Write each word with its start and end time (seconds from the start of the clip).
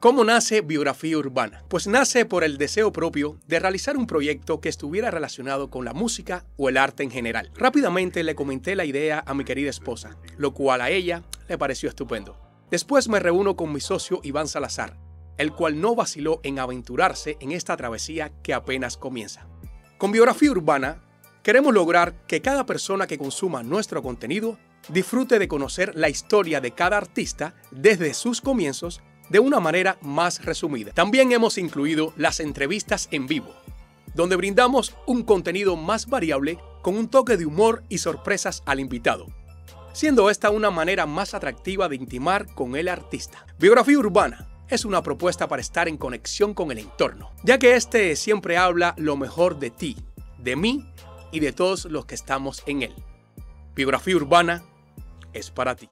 ¿Cómo 0.00 0.24
nace 0.24 0.62
Biografía 0.62 1.18
Urbana? 1.18 1.62
Pues 1.68 1.86
nace 1.86 2.24
por 2.24 2.42
el 2.42 2.56
deseo 2.56 2.90
propio 2.90 3.38
de 3.46 3.58
realizar 3.58 3.98
un 3.98 4.06
proyecto 4.06 4.58
que 4.58 4.70
estuviera 4.70 5.10
relacionado 5.10 5.68
con 5.68 5.84
la 5.84 5.92
música 5.92 6.46
o 6.56 6.70
el 6.70 6.78
arte 6.78 7.02
en 7.02 7.10
general. 7.10 7.50
Rápidamente 7.54 8.24
le 8.24 8.34
comenté 8.34 8.74
la 8.76 8.86
idea 8.86 9.22
a 9.26 9.34
mi 9.34 9.44
querida 9.44 9.68
esposa, 9.68 10.16
lo 10.38 10.54
cual 10.54 10.80
a 10.80 10.88
ella 10.88 11.22
le 11.50 11.58
pareció 11.58 11.90
estupendo. 11.90 12.40
Después 12.70 13.10
me 13.10 13.20
reúno 13.20 13.56
con 13.56 13.74
mi 13.74 13.80
socio 13.80 14.22
Iván 14.22 14.48
Salazar, 14.48 14.96
el 15.36 15.52
cual 15.52 15.82
no 15.82 15.94
vaciló 15.94 16.40
en 16.44 16.60
aventurarse 16.60 17.36
en 17.38 17.52
esta 17.52 17.76
travesía 17.76 18.32
que 18.42 18.54
apenas 18.54 18.96
comienza. 18.96 19.48
Con 19.98 20.12
Biografía 20.12 20.50
Urbana 20.50 21.02
queremos 21.42 21.74
lograr 21.74 22.24
que 22.26 22.40
cada 22.40 22.64
persona 22.64 23.06
que 23.06 23.18
consuma 23.18 23.62
nuestro 23.62 24.02
contenido 24.02 24.56
disfrute 24.88 25.38
de 25.38 25.46
conocer 25.46 25.94
la 25.94 26.08
historia 26.08 26.62
de 26.62 26.70
cada 26.70 26.96
artista 26.96 27.52
desde 27.70 28.14
sus 28.14 28.40
comienzos 28.40 29.02
de 29.30 29.38
una 29.38 29.60
manera 29.60 29.96
más 30.02 30.44
resumida. 30.44 30.92
También 30.92 31.32
hemos 31.32 31.56
incluido 31.56 32.12
las 32.16 32.40
entrevistas 32.40 33.08
en 33.10 33.26
vivo, 33.26 33.54
donde 34.14 34.36
brindamos 34.36 34.94
un 35.06 35.22
contenido 35.22 35.76
más 35.76 36.06
variable 36.06 36.58
con 36.82 36.96
un 36.96 37.08
toque 37.08 37.36
de 37.36 37.46
humor 37.46 37.82
y 37.88 37.98
sorpresas 37.98 38.62
al 38.66 38.80
invitado, 38.80 39.28
siendo 39.92 40.28
esta 40.28 40.50
una 40.50 40.70
manera 40.70 41.06
más 41.06 41.32
atractiva 41.32 41.88
de 41.88 41.96
intimar 41.96 42.52
con 42.54 42.76
el 42.76 42.88
artista. 42.88 43.46
Biografía 43.58 43.98
urbana 43.98 44.48
es 44.68 44.84
una 44.84 45.02
propuesta 45.02 45.48
para 45.48 45.62
estar 45.62 45.88
en 45.88 45.96
conexión 45.96 46.54
con 46.54 46.70
el 46.70 46.78
entorno, 46.78 47.30
ya 47.42 47.58
que 47.58 47.76
este 47.76 48.14
siempre 48.16 48.56
habla 48.56 48.94
lo 48.98 49.16
mejor 49.16 49.58
de 49.58 49.70
ti, 49.70 49.96
de 50.38 50.56
mí 50.56 50.86
y 51.32 51.40
de 51.40 51.52
todos 51.52 51.84
los 51.84 52.06
que 52.06 52.14
estamos 52.14 52.62
en 52.66 52.82
él. 52.82 52.94
Biografía 53.74 54.16
urbana 54.16 54.64
es 55.32 55.50
para 55.50 55.76
ti. 55.76 55.88